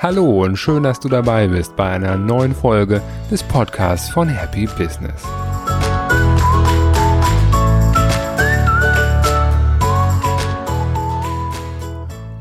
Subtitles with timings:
[0.00, 3.02] Hallo und schön, dass du dabei bist bei einer neuen Folge
[3.32, 5.24] des Podcasts von Happy Business.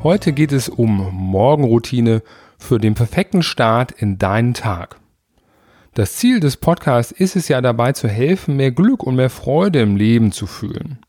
[0.03, 2.21] Heute geht es um Morgenroutine
[2.59, 4.97] für den perfekten Start in deinen Tag.
[5.95, 9.81] Das Ziel des Podcasts ist es ja dabei zu helfen, mehr Glück und mehr Freude
[9.81, 10.99] im Leben zu fühlen.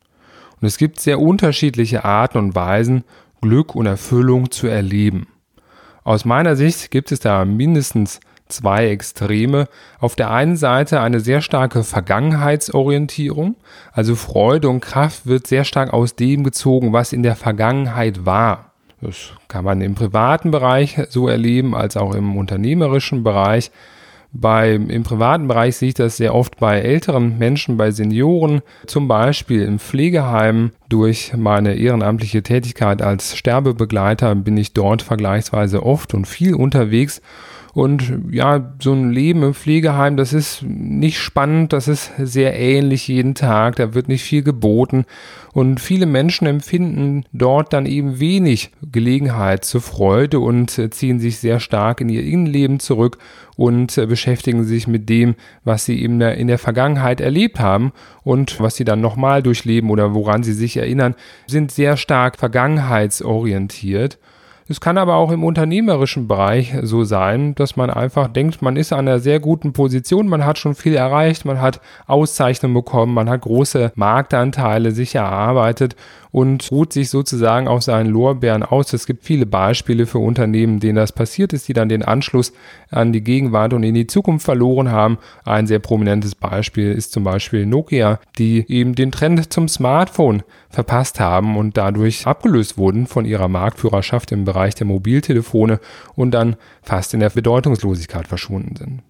[0.61, 3.05] Und es gibt sehr unterschiedliche Arten und Weisen,
[3.41, 5.29] Glück und Erfüllung zu erleben.
[6.05, 9.69] Aus meiner Sicht gibt es da mindestens zwei Extreme.
[10.01, 13.57] Auf der einen Seite eine sehr starke Vergangenheitsorientierung,
[13.93, 18.73] also Freude und Kraft wird sehr stark aus dem gezogen, was in der Vergangenheit war.
[19.01, 23.71] Das kann man im privaten Bereich so erleben, als auch im unternehmerischen Bereich.
[24.33, 29.09] Bei, Im privaten Bereich sehe ich das sehr oft bei älteren Menschen, bei Senioren, zum
[29.09, 30.73] Beispiel im Pflegeheim.
[30.89, 37.23] Durch meine ehrenamtliche Tätigkeit als Sterbebegleiter bin ich dort vergleichsweise oft und viel unterwegs
[37.79, 43.07] und ja, so ein Leben im Pflegeheim, das ist nicht spannend, das ist sehr ähnlich
[43.07, 45.05] jeden Tag, da wird nicht viel geboten.
[45.53, 51.61] Und viele Menschen empfinden dort dann eben wenig Gelegenheit zur Freude und ziehen sich sehr
[51.61, 53.19] stark in ihr Innenleben zurück
[53.55, 57.93] und beschäftigen sich mit dem, was sie eben in der Vergangenheit erlebt haben
[58.25, 61.15] und was sie dann nochmal durchleben oder woran sie sich erinnern,
[61.47, 64.19] sind sehr stark vergangenheitsorientiert.
[64.71, 68.93] Es kann aber auch im unternehmerischen Bereich so sein, dass man einfach denkt, man ist
[68.93, 73.31] an einer sehr guten Position, man hat schon viel erreicht, man hat Auszeichnungen bekommen, man
[73.31, 75.97] hat große Marktanteile sich erarbeitet
[76.31, 78.93] und ruht sich sozusagen auf seinen Lorbeeren aus.
[78.93, 82.53] Es gibt viele Beispiele für Unternehmen, denen das passiert ist, die dann den Anschluss
[82.91, 85.19] an die Gegenwart und in die Zukunft verloren haben.
[85.45, 91.21] Ein sehr prominentes Beispiel ist zum Beispiel Nokia, die eben den Trend zum Smartphone verpasst
[91.21, 95.81] haben und dadurch abgelöst wurden von ihrer Marktführerschaft im Bereich der Mobiltelefone
[96.15, 99.03] und dann fast in der Bedeutungslosigkeit verschwunden sind.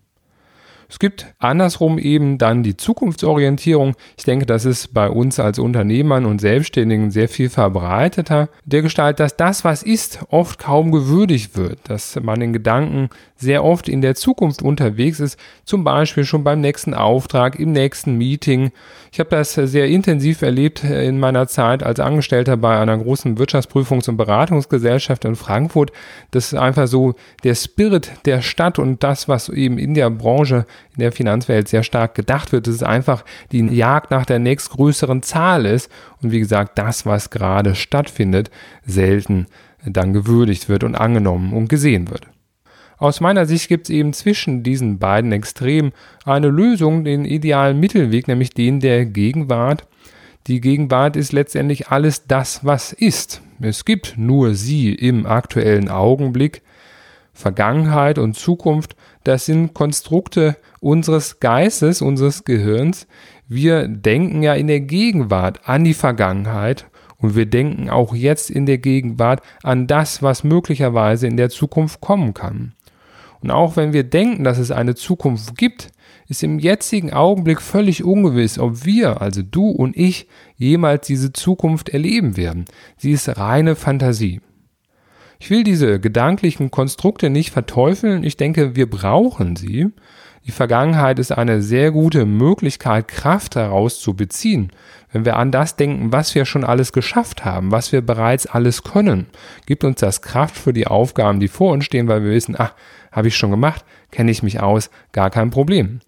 [0.90, 3.94] Es gibt andersrum eben dann die Zukunftsorientierung.
[4.16, 8.48] Ich denke, das ist bei uns als Unternehmern und Selbstständigen sehr viel verbreiteter.
[8.64, 13.64] Der Gestalt, dass das, was ist, oft kaum gewürdigt wird, dass man in Gedanken sehr
[13.64, 18.72] oft in der Zukunft unterwegs ist, zum Beispiel schon beim nächsten Auftrag, im nächsten Meeting.
[19.10, 24.08] Ich habe das sehr intensiv erlebt in meiner Zeit als Angestellter bei einer großen Wirtschaftsprüfungs-
[24.08, 25.92] und Beratungsgesellschaft in Frankfurt.
[26.30, 30.66] Das ist einfach so der Spirit der Stadt und das, was eben in der Branche
[30.94, 35.22] in der Finanzwelt sehr stark gedacht wird, dass es einfach die Jagd nach der nächstgrößeren
[35.22, 35.90] Zahl ist
[36.22, 38.50] und wie gesagt, das, was gerade stattfindet,
[38.84, 39.46] selten
[39.84, 42.26] dann gewürdigt wird und angenommen und gesehen wird.
[42.98, 45.92] Aus meiner Sicht gibt es eben zwischen diesen beiden Extremen
[46.24, 49.86] eine Lösung, den idealen Mittelweg, nämlich den der Gegenwart.
[50.48, 53.40] Die Gegenwart ist letztendlich alles das, was ist.
[53.60, 56.62] Es gibt nur sie im aktuellen Augenblick.
[57.32, 63.06] Vergangenheit und Zukunft, das sind Konstrukte unseres Geistes, unseres Gehirns.
[63.46, 68.66] Wir denken ja in der Gegenwart an die Vergangenheit und wir denken auch jetzt in
[68.66, 72.74] der Gegenwart an das, was möglicherweise in der Zukunft kommen kann.
[73.40, 75.90] Und auch wenn wir denken, dass es eine Zukunft gibt,
[76.28, 81.88] ist im jetzigen Augenblick völlig ungewiss, ob wir, also du und ich, jemals diese Zukunft
[81.88, 82.66] erleben werden.
[82.96, 84.40] Sie ist reine Fantasie.
[85.40, 88.24] Ich will diese gedanklichen Konstrukte nicht verteufeln.
[88.24, 89.88] Ich denke, wir brauchen sie.
[90.46, 94.72] Die Vergangenheit ist eine sehr gute Möglichkeit, Kraft daraus zu beziehen.
[95.12, 98.82] Wenn wir an das denken, was wir schon alles geschafft haben, was wir bereits alles
[98.82, 99.26] können,
[99.66, 102.74] gibt uns das Kraft für die Aufgaben, die vor uns stehen, weil wir wissen, ach,
[103.12, 106.00] habe ich schon gemacht, kenne ich mich aus, gar kein Problem.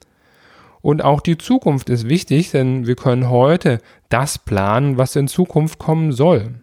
[0.83, 5.79] Und auch die Zukunft ist wichtig, denn wir können heute das planen, was in Zukunft
[5.79, 6.55] kommen soll.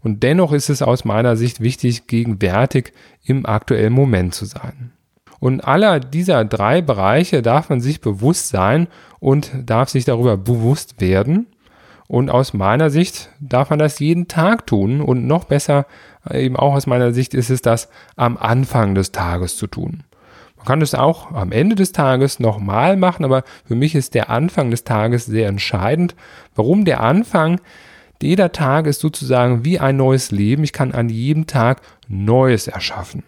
[0.00, 2.92] Und dennoch ist es aus meiner Sicht wichtig, gegenwärtig
[3.24, 4.92] im aktuellen Moment zu sein.
[5.38, 8.88] Und aller dieser drei Bereiche darf man sich bewusst sein
[9.20, 11.46] und darf sich darüber bewusst werden.
[12.08, 15.00] Und aus meiner Sicht darf man das jeden Tag tun.
[15.00, 15.86] Und noch besser,
[16.30, 20.04] eben auch aus meiner Sicht, ist es das am Anfang des Tages zu tun.
[20.56, 24.30] Man kann es auch am Ende des Tages nochmal machen, aber für mich ist der
[24.30, 26.14] Anfang des Tages sehr entscheidend.
[26.54, 27.60] Warum der Anfang?
[28.22, 30.64] Jeder Tag ist sozusagen wie ein neues Leben.
[30.64, 33.22] Ich kann an jedem Tag Neues erschaffen.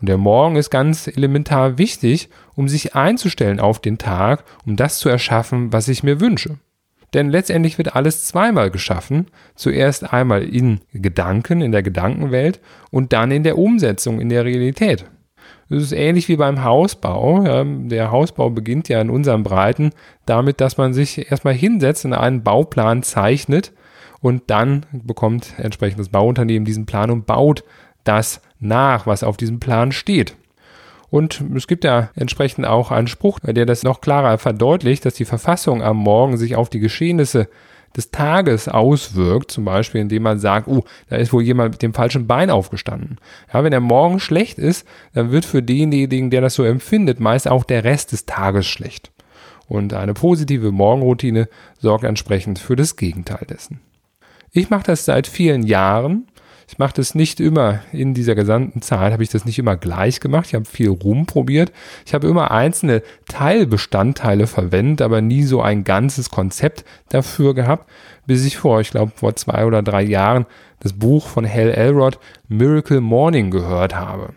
[0.00, 4.98] Und der Morgen ist ganz elementar wichtig, um sich einzustellen auf den Tag, um das
[4.98, 6.58] zu erschaffen, was ich mir wünsche.
[7.14, 9.26] Denn letztendlich wird alles zweimal geschaffen.
[9.54, 12.60] Zuerst einmal in Gedanken, in der Gedankenwelt
[12.90, 15.06] und dann in der Umsetzung, in der Realität.
[15.68, 17.64] Es ist ähnlich wie beim Hausbau.
[17.64, 19.90] Der Hausbau beginnt ja in unseren Breiten
[20.26, 23.72] damit, dass man sich erstmal hinsetzt und einen Bauplan zeichnet
[24.20, 27.64] und dann bekommt entsprechend das Bauunternehmen diesen Plan und baut
[28.06, 30.36] das nach, was auf diesem Plan steht.
[31.10, 35.24] Und es gibt ja entsprechend auch einen Spruch, der das noch klarer verdeutlicht, dass die
[35.24, 37.48] Verfassung am Morgen sich auf die Geschehnisse
[37.96, 41.94] des Tages auswirkt, zum Beispiel indem man sagt, oh, da ist wohl jemand mit dem
[41.94, 43.18] falschen Bein aufgestanden.
[43.52, 47.48] Ja, wenn der Morgen schlecht ist, dann wird für denjenigen, der das so empfindet, meist
[47.48, 49.12] auch der Rest des Tages schlecht.
[49.68, 51.48] Und eine positive Morgenroutine
[51.78, 53.80] sorgt entsprechend für das Gegenteil dessen.
[54.52, 56.28] Ich mache das seit vielen Jahren
[56.68, 60.18] ich mache das nicht immer in dieser gesamten Zeit, habe ich das nicht immer gleich
[60.18, 60.46] gemacht.
[60.48, 61.72] Ich habe viel rumprobiert.
[62.04, 67.88] Ich habe immer einzelne Teilbestandteile verwendet, aber nie so ein ganzes Konzept dafür gehabt,
[68.26, 70.46] bis ich vor, ich glaube, vor zwei oder drei Jahren
[70.80, 72.18] das Buch von Hal Elrod
[72.48, 74.34] Miracle Morning gehört habe.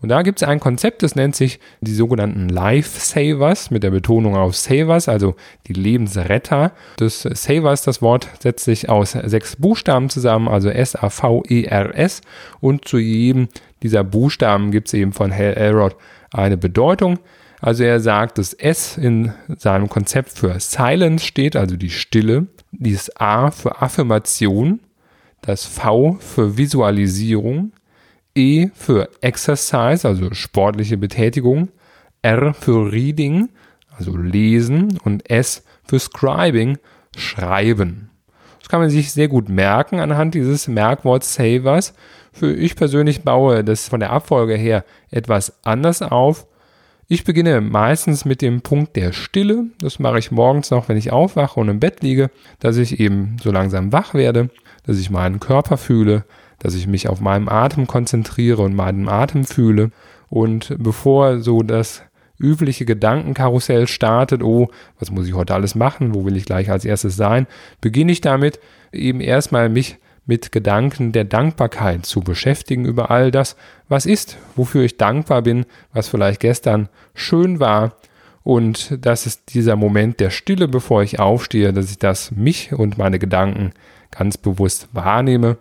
[0.00, 4.36] Und da gibt es ein Konzept, das nennt sich die sogenannten Lifesavers mit der Betonung
[4.36, 5.34] auf Savers, also
[5.66, 6.72] die Lebensretter.
[6.98, 12.20] Das Savers, das Wort setzt sich aus sechs Buchstaben zusammen, also S-A-V-E-R-S.
[12.60, 13.48] Und zu jedem
[13.82, 15.96] dieser Buchstaben gibt es eben von Hal Elrod
[16.32, 17.18] eine Bedeutung.
[17.60, 22.46] Also er sagt, dass S in seinem Konzept für Silence steht, also die Stille.
[22.70, 24.80] Dieses A für Affirmation,
[25.40, 27.72] das V für Visualisierung,
[28.38, 31.68] E für Exercise, also sportliche Betätigung,
[32.22, 33.48] R für Reading,
[33.96, 36.78] also Lesen und S für Scribing,
[37.16, 38.10] Schreiben.
[38.60, 41.94] Das kann man sich sehr gut merken anhand dieses Merkworts Savers.
[42.32, 46.46] Für ich persönlich baue das von der Abfolge her etwas anders auf.
[47.08, 49.64] Ich beginne meistens mit dem Punkt der Stille.
[49.80, 52.30] Das mache ich morgens noch, wenn ich aufwache und im Bett liege,
[52.60, 54.50] dass ich eben so langsam wach werde,
[54.84, 56.24] dass ich meinen Körper fühle,
[56.58, 59.90] dass ich mich auf meinen Atem konzentriere und meinen Atem fühle.
[60.28, 62.02] Und bevor so das
[62.38, 64.68] übliche Gedankenkarussell startet, oh,
[64.98, 67.46] was muss ich heute alles machen, wo will ich gleich als erstes sein,
[67.80, 68.60] beginne ich damit
[68.92, 73.56] eben erstmal mich mit Gedanken der Dankbarkeit zu beschäftigen über all das,
[73.88, 77.94] was ist, wofür ich dankbar bin, was vielleicht gestern schön war.
[78.44, 82.98] Und das ist dieser Moment der Stille, bevor ich aufstehe, dass ich das mich und
[82.98, 83.72] meine Gedanken
[84.10, 85.56] ganz bewusst wahrnehme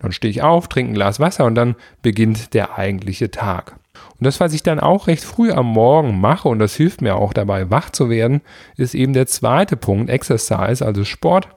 [0.00, 3.76] dann stehe ich auf, trinke ein Glas Wasser und dann beginnt der eigentliche Tag.
[4.18, 7.16] Und das, was ich dann auch recht früh am Morgen mache, und das hilft mir
[7.16, 8.40] auch dabei, wach zu werden,
[8.76, 11.48] ist eben der zweite Punkt, Exercise, also Sport.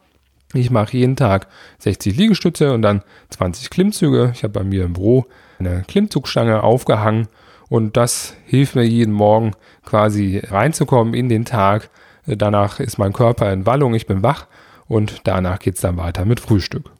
[0.53, 1.47] Ich mache jeden Tag
[1.79, 3.01] 60 Liegestütze und dann
[3.31, 4.31] 20 Klimmzüge.
[4.33, 5.25] Ich habe bei mir im Büro
[5.59, 7.27] eine Klimmzugstange aufgehangen
[7.69, 9.53] und das hilft mir jeden Morgen
[9.83, 11.89] quasi reinzukommen in den Tag.
[12.25, 14.47] Danach ist mein Körper in Wallung, ich bin wach
[14.87, 16.91] und danach geht es dann weiter mit Frühstück.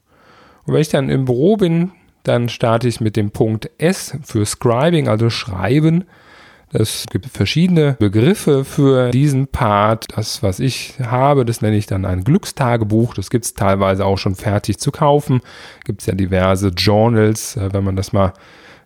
[0.66, 4.46] Und wenn ich dann im Büro bin, dann starte ich mit dem Punkt S für
[4.46, 6.04] Scribing, also Schreiben.
[6.72, 10.06] Es gibt verschiedene Begriffe für diesen Part.
[10.16, 13.14] Das, was ich habe, das nenne ich dann ein Glückstagebuch.
[13.14, 15.40] Das gibt es teilweise auch schon fertig zu kaufen.
[15.84, 18.32] Gibt es ja diverse Journals, äh, wenn man das mal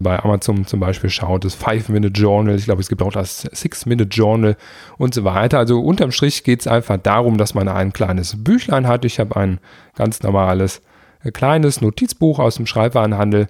[0.01, 4.57] bei Amazon zum Beispiel schaut, das Five-Minute-Journal, ich glaube, es gibt auch das Six-Minute-Journal
[4.97, 5.59] und so weiter.
[5.59, 9.05] Also unterm Strich geht es einfach darum, dass man ein kleines Büchlein hat.
[9.05, 9.59] Ich habe ein
[9.97, 10.83] ganz normales
[11.33, 13.49] kleines Notizbuch aus dem Schreibwarenhandel.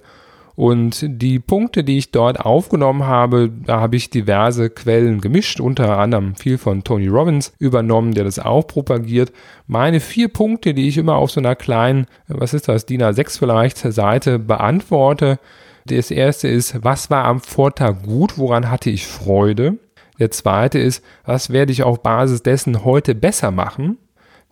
[0.59, 5.97] Und die Punkte, die ich dort aufgenommen habe, da habe ich diverse Quellen gemischt, unter
[5.97, 9.31] anderem viel von Tony Robbins übernommen, der das auch propagiert.
[9.67, 13.39] Meine vier Punkte, die ich immer auf so einer kleinen, was ist das, DIN A6
[13.39, 15.39] vielleicht, Seite beantworte.
[15.85, 19.77] Das erste ist, was war am Vortag gut, woran hatte ich Freude?
[20.19, 23.97] Der zweite ist, was werde ich auf Basis dessen heute besser machen?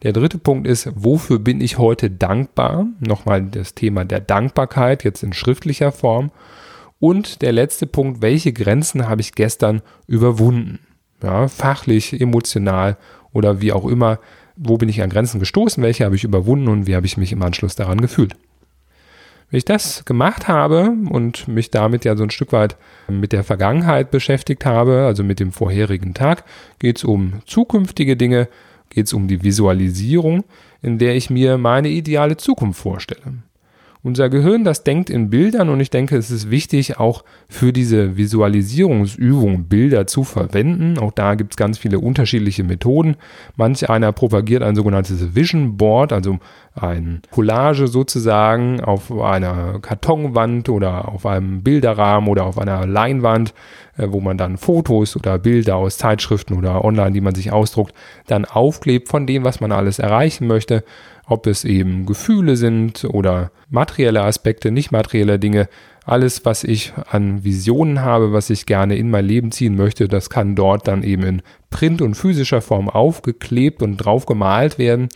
[0.03, 2.85] Der dritte Punkt ist, wofür bin ich heute dankbar?
[2.99, 6.31] Nochmal das Thema der Dankbarkeit, jetzt in schriftlicher Form.
[6.99, 10.79] Und der letzte Punkt, welche Grenzen habe ich gestern überwunden?
[11.23, 12.97] Ja, fachlich, emotional
[13.33, 14.19] oder wie auch immer.
[14.55, 15.81] Wo bin ich an Grenzen gestoßen?
[15.81, 18.35] Welche habe ich überwunden und wie habe ich mich im Anschluss daran gefühlt?
[19.49, 22.75] Wenn ich das gemacht habe und mich damit ja so ein Stück weit
[23.07, 26.43] mit der Vergangenheit beschäftigt habe, also mit dem vorherigen Tag,
[26.79, 28.47] geht es um zukünftige Dinge,
[28.89, 30.43] geht es um die Visualisierung,
[30.81, 33.33] in der ich mir meine ideale Zukunft vorstelle.
[34.03, 38.15] Unser Gehirn, das denkt in Bildern und ich denke, es ist wichtig, auch für diese
[38.15, 40.97] Visualisierungsübung Bilder zu verwenden.
[40.97, 43.17] Auch da gibt es ganz viele unterschiedliche Methoden.
[43.57, 46.39] Manch einer propagiert ein sogenanntes Vision Board, also
[46.81, 53.53] ein Collage sozusagen auf einer Kartonwand oder auf einem Bilderrahmen oder auf einer Leinwand,
[53.97, 57.93] äh, wo man dann Fotos oder Bilder aus Zeitschriften oder online, die man sich ausdruckt,
[58.27, 60.83] dann aufklebt von dem, was man alles erreichen möchte
[61.27, 65.67] ob es eben Gefühle sind oder materielle Aspekte, nicht materielle Dinge.
[66.05, 70.29] Alles, was ich an Visionen habe, was ich gerne in mein Leben ziehen möchte, das
[70.29, 75.09] kann dort dann eben in Print und physischer Form aufgeklebt und drauf gemalt werden.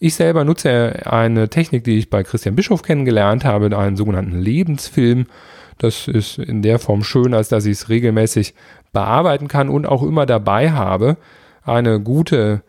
[0.00, 5.26] Ich selber nutze eine Technik, die ich bei Christian Bischof kennengelernt habe, einen sogenannten Lebensfilm.
[5.78, 8.54] Das ist in der Form schön, als dass ich es regelmäßig
[8.92, 11.16] bearbeiten kann und auch immer dabei habe.
[11.64, 12.62] Eine gute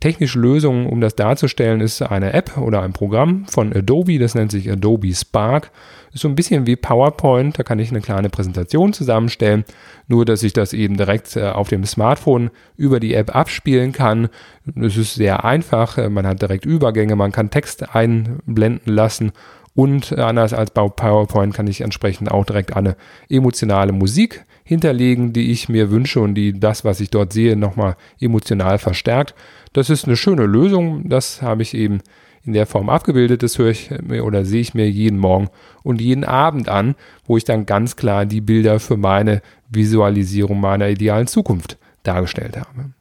[0.00, 4.50] technische Lösung, um das darzustellen, ist eine App oder ein Programm von Adobe, das nennt
[4.50, 5.70] sich Adobe Spark.
[6.12, 9.64] Ist so ein bisschen wie PowerPoint, da kann ich eine kleine Präsentation zusammenstellen,
[10.08, 14.28] nur dass ich das eben direkt äh, auf dem Smartphone über die App abspielen kann.
[14.76, 19.32] Es ist sehr einfach, äh, man hat direkt Übergänge, man kann Text einblenden lassen
[19.74, 22.96] und anders als bei PowerPoint kann ich entsprechend auch direkt eine
[23.28, 27.96] emotionale Musik hinterlegen, die ich mir wünsche und die das, was ich dort sehe, nochmal
[28.20, 29.34] emotional verstärkt.
[29.72, 31.08] Das ist eine schöne Lösung.
[31.08, 32.00] Das habe ich eben
[32.44, 33.42] in der Form abgebildet.
[33.42, 35.48] Das höre ich mir oder sehe ich mir jeden Morgen
[35.82, 36.94] und jeden Abend an,
[37.24, 42.92] wo ich dann ganz klar die Bilder für meine Visualisierung meiner idealen Zukunft dargestellt habe.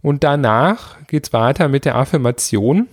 [0.00, 2.88] Und danach geht es weiter mit der Affirmation.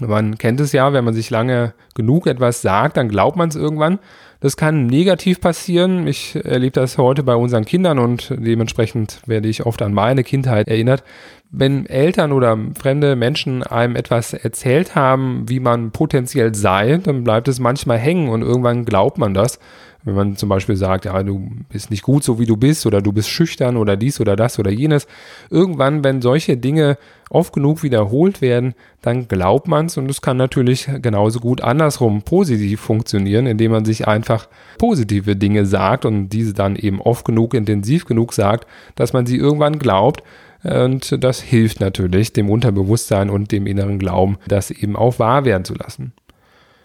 [0.00, 3.54] Man kennt es ja, wenn man sich lange genug etwas sagt, dann glaubt man es
[3.54, 4.00] irgendwann.
[4.40, 6.06] Das kann negativ passieren.
[6.06, 10.68] Ich erlebe das heute bei unseren Kindern und dementsprechend werde ich oft an meine Kindheit
[10.68, 11.04] erinnert.
[11.50, 17.46] Wenn Eltern oder fremde Menschen einem etwas erzählt haben, wie man potenziell sei, dann bleibt
[17.46, 19.60] es manchmal hängen und irgendwann glaubt man das.
[20.04, 23.00] Wenn man zum Beispiel sagt, ja, du bist nicht gut so wie du bist oder
[23.00, 25.06] du bist schüchtern oder dies oder das oder jenes.
[25.50, 26.98] Irgendwann, wenn solche Dinge
[27.30, 32.22] oft genug wiederholt werden, dann glaubt man es und es kann natürlich genauso gut andersrum
[32.22, 37.54] positiv funktionieren, indem man sich einfach positive Dinge sagt und diese dann eben oft genug,
[37.54, 40.22] intensiv genug sagt, dass man sie irgendwann glaubt.
[40.62, 45.64] Und das hilft natürlich dem Unterbewusstsein und dem inneren Glauben, das eben auch wahr werden
[45.64, 46.12] zu lassen.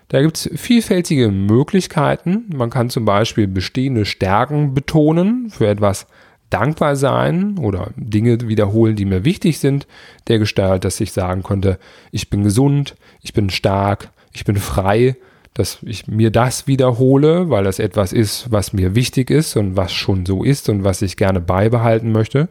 [0.09, 2.45] Da gibt es vielfältige Möglichkeiten.
[2.53, 6.07] Man kann zum Beispiel bestehende Stärken betonen, für etwas
[6.49, 9.87] dankbar sein oder Dinge wiederholen, die mir wichtig sind,
[10.27, 11.77] der Gestalt, dass ich sagen konnte,
[12.11, 15.15] ich bin gesund, ich bin stark, ich bin frei,
[15.53, 19.91] dass ich mir das wiederhole, weil das etwas ist, was mir wichtig ist und was
[19.93, 22.49] schon so ist und was ich gerne beibehalten möchte.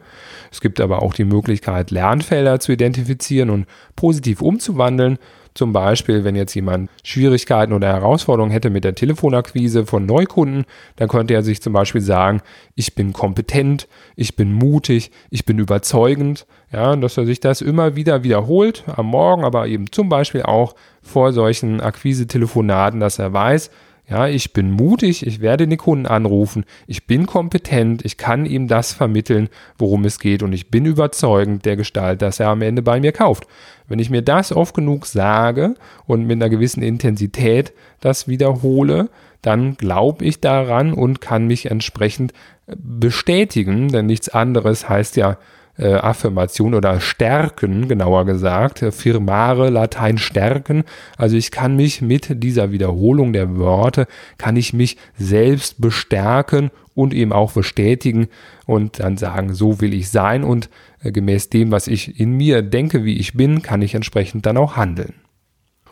[0.49, 3.65] Es gibt aber auch die Möglichkeit, Lernfelder zu identifizieren und
[3.97, 5.17] positiv umzuwandeln
[5.53, 10.65] zum Beispiel, wenn jetzt jemand Schwierigkeiten oder Herausforderungen hätte mit der Telefonakquise von Neukunden,
[10.95, 12.41] dann könnte er sich zum Beispiel sagen,
[12.75, 17.95] ich bin kompetent, ich bin mutig, ich bin überzeugend, ja, dass er sich das immer
[17.95, 23.71] wieder wiederholt am Morgen, aber eben zum Beispiel auch vor solchen Akquise-Telefonaten, dass er weiß,
[24.09, 28.67] ja, ich bin mutig, ich werde den Kunden anrufen, ich bin kompetent, ich kann ihm
[28.67, 32.81] das vermitteln, worum es geht und ich bin überzeugend der Gestalt, dass er am Ende
[32.81, 33.45] bei mir kauft.
[33.87, 35.75] Wenn ich mir das oft genug sage
[36.07, 39.09] und mit einer gewissen Intensität das wiederhole,
[39.41, 42.33] dann glaube ich daran und kann mich entsprechend
[42.67, 45.37] bestätigen, denn nichts anderes heißt ja
[45.79, 50.83] äh, Affirmation oder stärken, genauer gesagt, firmare, Latein stärken.
[51.17, 54.05] Also ich kann mich mit dieser Wiederholung der Worte,
[54.37, 58.27] kann ich mich selbst bestärken und eben auch bestätigen
[58.65, 60.69] und dann sagen, so will ich sein und
[61.01, 64.57] äh, gemäß dem, was ich in mir denke, wie ich bin, kann ich entsprechend dann
[64.57, 65.13] auch handeln.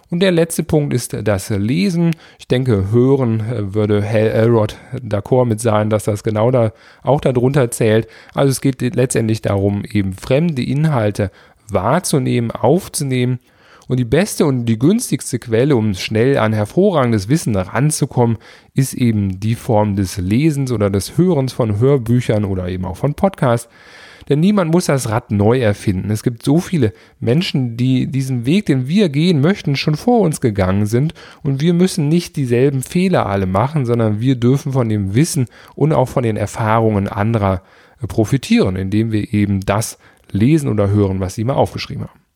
[0.10, 2.16] Und der letzte Punkt ist das Lesen.
[2.40, 6.72] Ich denke, hören äh, würde Hal Elrod d'accord mit sein, dass das genau da
[7.04, 8.08] auch darunter zählt.
[8.34, 11.32] Also es geht letztendlich darum, eben fremde Inhalte
[11.70, 13.40] wahrzunehmen, aufzunehmen.
[13.90, 18.38] Und die beste und die günstigste Quelle, um schnell an hervorragendes Wissen ranzukommen,
[18.74, 23.14] ist eben die Form des Lesens oder des Hörens von Hörbüchern oder eben auch von
[23.14, 23.70] Podcasts.
[24.30, 26.12] Denn niemand muss das Rad neu erfinden.
[26.12, 30.42] Es gibt so viele Menschen, die diesen Weg, den wir gehen möchten, schon vor uns
[30.42, 31.14] gegangen sind.
[31.44, 35.94] Und wir müssen nicht dieselben Fehler alle machen, sondern wir dürfen von dem Wissen und
[35.94, 37.62] auch von den Erfahrungen anderer
[38.08, 39.98] profitieren, indem wir eben das
[40.32, 42.27] lesen oder hören, was sie mal aufgeschrieben haben.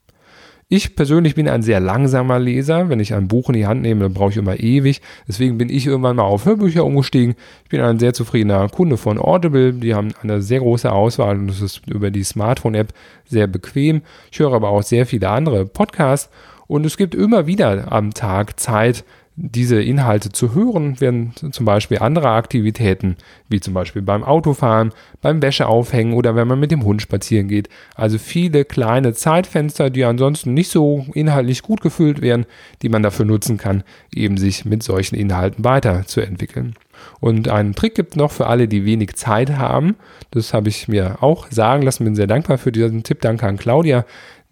[0.73, 2.87] Ich persönlich bin ein sehr langsamer Leser.
[2.87, 5.01] Wenn ich ein Buch in die Hand nehme, dann brauche ich immer ewig.
[5.27, 7.35] Deswegen bin ich irgendwann mal auf Hörbücher umgestiegen.
[7.65, 9.73] Ich bin ein sehr zufriedener Kunde von Audible.
[9.73, 12.93] Die haben eine sehr große Auswahl und es ist über die Smartphone-App
[13.25, 14.01] sehr bequem.
[14.31, 16.29] Ich höre aber auch sehr viele andere Podcasts
[16.67, 19.03] und es gibt immer wieder am Tag Zeit,
[19.43, 23.15] diese Inhalte zu hören, werden zum Beispiel andere Aktivitäten,
[23.49, 27.67] wie zum Beispiel beim Autofahren, beim Wäscheaufhängen oder wenn man mit dem Hund spazieren geht.
[27.95, 32.45] Also viele kleine Zeitfenster, die ansonsten nicht so inhaltlich gut gefüllt werden,
[32.83, 33.83] die man dafür nutzen kann,
[34.13, 36.75] eben sich mit solchen Inhalten weiterzuentwickeln.
[37.19, 39.95] Und einen Trick gibt noch für alle, die wenig Zeit haben.
[40.29, 43.21] Das habe ich mir auch sagen lassen, bin sehr dankbar für diesen Tipp.
[43.21, 44.05] Danke an Claudia,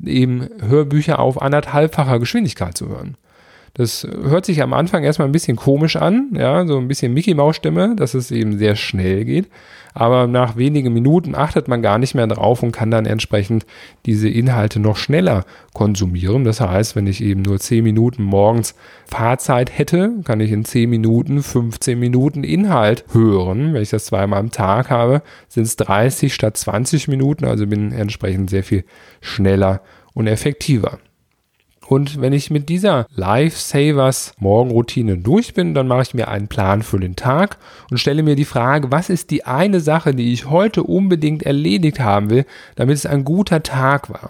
[0.03, 3.17] eben Hörbücher auf anderthalbfacher Geschwindigkeit zu hören.
[3.73, 7.33] Das hört sich am Anfang erstmal ein bisschen komisch an, ja, so ein bisschen Mickey
[7.33, 9.47] Maus Stimme, dass es eben sehr schnell geht.
[9.93, 13.65] Aber nach wenigen Minuten achtet man gar nicht mehr drauf und kann dann entsprechend
[14.05, 16.43] diese Inhalte noch schneller konsumieren.
[16.43, 20.89] Das heißt, wenn ich eben nur 10 Minuten morgens Fahrzeit hätte, kann ich in 10
[20.89, 23.73] Minuten 15 Minuten Inhalt hören.
[23.73, 27.91] Wenn ich das zweimal am Tag habe, sind es 30 statt 20 Minuten, also bin
[27.91, 28.83] entsprechend sehr viel
[29.21, 29.81] schneller
[30.13, 30.99] und effektiver.
[31.89, 36.84] Und wenn ich mit dieser Lifesavers Morgenroutine durch bin, dann mache ich mir einen Plan
[36.84, 37.58] für den Tag
[37.89, 42.00] und stelle mir die Frage, was ist die eine Sache, die ich heute unbedingt erledigt
[42.00, 44.29] haben will, damit es ein guter Tag war.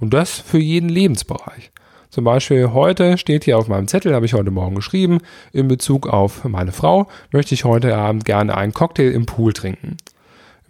[0.00, 1.70] Und das für jeden Lebensbereich.
[2.08, 5.18] Zum Beispiel heute steht hier auf meinem Zettel, habe ich heute Morgen geschrieben,
[5.52, 9.98] in Bezug auf meine Frau möchte ich heute Abend gerne einen Cocktail im Pool trinken.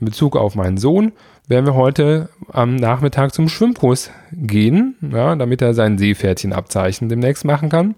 [0.00, 1.12] In Bezug auf meinen Sohn
[1.48, 7.68] werden wir heute am Nachmittag zum Schwimmkurs gehen, ja, damit er sein Seepferdchenabzeichen demnächst machen
[7.68, 7.94] kann.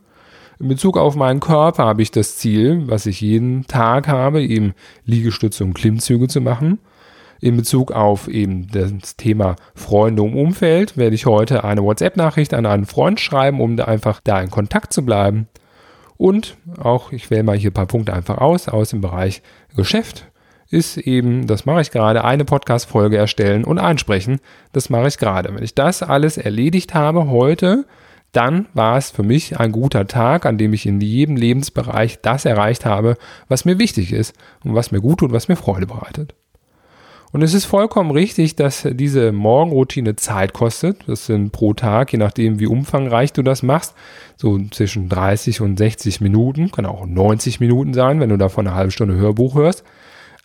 [0.60, 4.74] In Bezug auf meinen Körper habe ich das Ziel, was ich jeden Tag habe, eben
[5.04, 6.78] Liegestütze und Klimmzüge zu machen.
[7.40, 12.66] In Bezug auf eben das Thema Freunde und Umfeld werde ich heute eine WhatsApp-Nachricht an
[12.66, 15.46] einen Freund schreiben, um da einfach da in Kontakt zu bleiben.
[16.16, 19.40] Und auch, ich wähle mal hier ein paar Punkte einfach aus, aus dem Bereich
[19.76, 20.27] Geschäft
[20.70, 24.40] ist eben, das mache ich gerade, eine Podcast-Folge erstellen und einsprechen.
[24.72, 25.54] Das mache ich gerade.
[25.54, 27.86] Wenn ich das alles erledigt habe heute,
[28.32, 32.44] dann war es für mich ein guter Tag, an dem ich in jedem Lebensbereich das
[32.44, 33.16] erreicht habe,
[33.48, 34.34] was mir wichtig ist
[34.64, 36.34] und was mir gut tut, was mir Freude bereitet.
[37.30, 41.06] Und es ist vollkommen richtig, dass diese Morgenroutine Zeit kostet.
[41.06, 43.94] Das sind pro Tag, je nachdem wie umfangreich du das machst,
[44.36, 48.76] so zwischen 30 und 60 Minuten, kann auch 90 Minuten sein, wenn du davon eine
[48.76, 49.84] halbe Stunde Hörbuch hörst.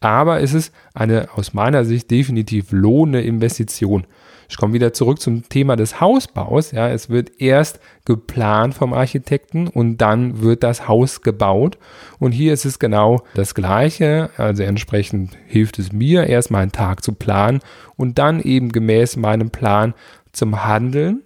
[0.03, 4.05] Aber es ist eine aus meiner Sicht definitiv lohnende Investition.
[4.50, 6.72] Ich komme wieder zurück zum Thema des Hausbaus.
[6.72, 11.77] Ja, es wird erst geplant vom Architekten und dann wird das Haus gebaut.
[12.19, 14.29] Und hier ist es genau das Gleiche.
[14.36, 17.62] Also entsprechend hilft es mir, erst meinen Tag zu planen
[17.95, 19.93] und dann eben gemäß meinem Plan
[20.33, 21.22] zum Handeln.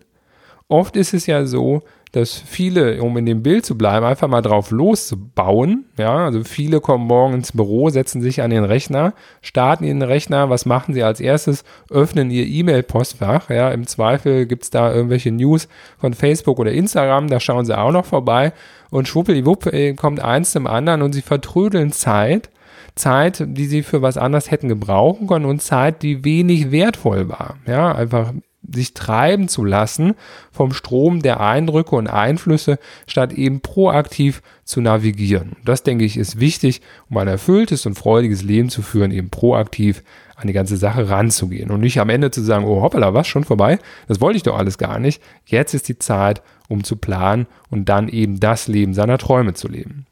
[0.68, 1.82] Oft ist es ja so,
[2.12, 5.86] dass viele, um in dem Bild zu bleiben, einfach mal drauf losbauen.
[5.98, 10.50] Ja, also viele kommen morgen ins Büro, setzen sich an den Rechner, starten ihren Rechner.
[10.50, 11.64] Was machen sie als erstes?
[11.90, 13.50] Öffnen ihr E-Mail-Postfach.
[13.50, 15.68] Ja, im Zweifel gibt es da irgendwelche News
[15.98, 17.28] von Facebook oder Instagram.
[17.28, 18.54] Da schauen sie auch noch vorbei.
[18.90, 22.50] Und schwuppeliwupp äh, kommt eins zum anderen und sie vertrödeln Zeit.
[22.96, 27.58] Zeit, die sie für was anderes hätten gebrauchen können und Zeit, die wenig wertvoll war.
[27.68, 28.34] Ja, einfach
[28.72, 30.16] sich treiben zu lassen
[30.52, 35.54] vom Strom der Eindrücke und Einflüsse, statt eben proaktiv zu navigieren.
[35.64, 40.04] Das, denke ich, ist wichtig, um ein erfülltes und freudiges Leben zu führen, eben proaktiv
[40.36, 43.44] an die ganze Sache ranzugehen und nicht am Ende zu sagen, oh hoppala, was, schon
[43.44, 43.80] vorbei?
[44.08, 45.22] Das wollte ich doch alles gar nicht.
[45.46, 49.68] Jetzt ist die Zeit, um zu planen und dann eben das Leben seiner Träume zu
[49.68, 50.06] leben.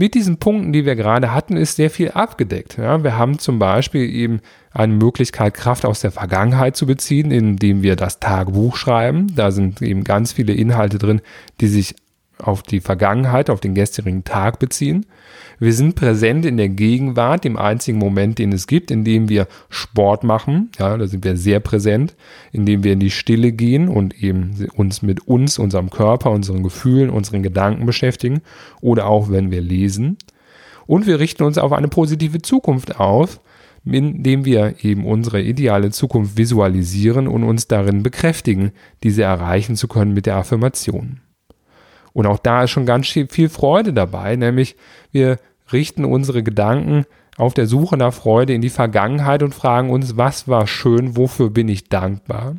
[0.00, 2.78] Mit diesen Punkten, die wir gerade hatten, ist sehr viel abgedeckt.
[2.78, 7.82] Ja, wir haben zum Beispiel eben eine Möglichkeit, Kraft aus der Vergangenheit zu beziehen, indem
[7.82, 9.34] wir das Tagebuch schreiben.
[9.34, 11.20] Da sind eben ganz viele Inhalte drin,
[11.60, 11.96] die sich
[12.38, 15.04] auf die Vergangenheit, auf den gestrigen Tag beziehen.
[15.60, 19.48] Wir sind präsent in der Gegenwart, dem einzigen Moment, den es gibt, in dem wir
[19.68, 20.70] Sport machen.
[20.78, 22.14] Ja, da sind wir sehr präsent,
[22.52, 27.10] indem wir in die Stille gehen und eben uns mit uns, unserem Körper, unseren Gefühlen,
[27.10, 28.40] unseren Gedanken beschäftigen
[28.80, 30.16] oder auch wenn wir lesen.
[30.86, 33.40] Und wir richten uns auf eine positive Zukunft auf,
[33.84, 40.14] indem wir eben unsere ideale Zukunft visualisieren und uns darin bekräftigen, diese erreichen zu können
[40.14, 41.20] mit der Affirmation.
[42.12, 44.76] Und auch da ist schon ganz viel Freude dabei, nämlich
[45.12, 45.38] wir
[45.72, 47.04] richten unsere Gedanken
[47.36, 51.50] auf der Suche nach Freude in die Vergangenheit und fragen uns, was war schön, wofür
[51.50, 52.56] bin ich dankbar.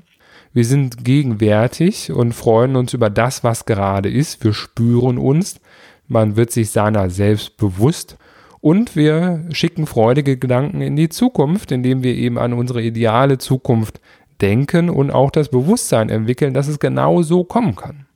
[0.54, 4.44] Wir sind gegenwärtig und freuen uns über das, was gerade ist.
[4.44, 5.60] Wir spüren uns.
[6.08, 8.18] Man wird sich seiner selbst bewusst.
[8.62, 14.02] Und wir schicken freudige Gedanken in die Zukunft, indem wir eben an unsere ideale Zukunft
[14.42, 18.08] denken und auch das Bewusstsein entwickeln, dass es genau so kommen kann.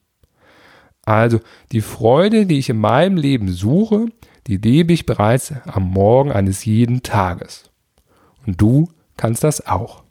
[1.05, 1.39] Also
[1.71, 4.07] die Freude, die ich in meinem Leben suche,
[4.47, 7.71] die lebe ich bereits am Morgen eines jeden Tages.
[8.45, 10.03] Und du kannst das auch.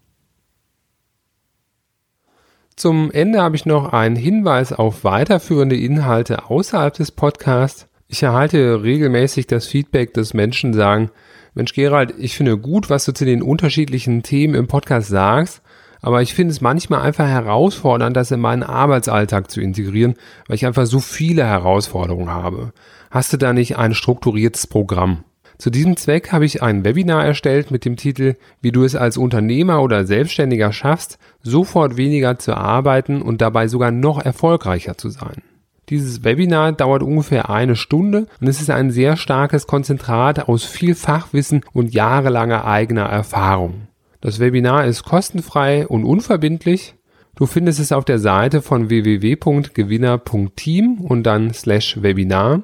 [2.76, 7.86] Zum Ende habe ich noch einen Hinweis auf weiterführende Inhalte außerhalb des Podcasts.
[8.08, 11.10] Ich erhalte regelmäßig das Feedback, dass Menschen sagen,
[11.54, 15.60] Mensch Gerald, ich finde gut, was du zu den unterschiedlichen Themen im Podcast sagst,
[16.02, 20.66] aber ich finde es manchmal einfach herausfordernd, das in meinen Arbeitsalltag zu integrieren, weil ich
[20.66, 22.72] einfach so viele Herausforderungen habe.
[23.10, 25.24] Hast du da nicht ein strukturiertes Programm?
[25.58, 29.16] Zu diesem Zweck habe ich ein Webinar erstellt mit dem Titel Wie du es als
[29.16, 35.42] Unternehmer oder Selbstständiger schaffst, sofort weniger zu arbeiten und dabei sogar noch erfolgreicher zu sein.
[35.88, 40.96] Dieses Webinar dauert ungefähr eine Stunde und es ist ein sehr starkes Konzentrat aus viel
[40.96, 43.88] Fachwissen und jahrelanger eigener Erfahrung.
[44.22, 46.94] Das Webinar ist kostenfrei und unverbindlich.
[47.34, 52.62] Du findest es auf der Seite von www.gewinner.team und dann slash Webinar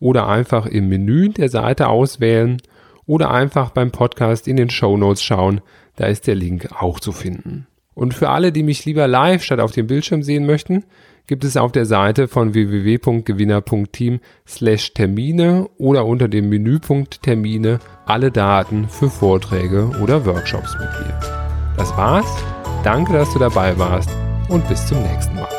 [0.00, 2.60] oder einfach im Menü der Seite auswählen
[3.06, 5.62] oder einfach beim Podcast in den Show Notes schauen,
[5.96, 7.66] da ist der Link auch zu finden.
[7.94, 10.84] Und für alle, die mich lieber live statt auf dem Bildschirm sehen möchten,
[11.28, 18.32] gibt es auf der Seite von www.gewinner.team slash Termine oder unter dem Menüpunkt Termine alle
[18.32, 21.20] Daten für Vorträge oder Workshops mit mir.
[21.76, 22.26] Das war's.
[22.82, 24.10] Danke, dass du dabei warst
[24.48, 25.57] und bis zum nächsten Mal.